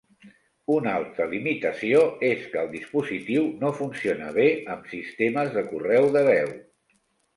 [0.75, 1.99] Una altra limitació
[2.31, 6.51] és que el dispositiu no funciona bé amb sistemes de correu de veu.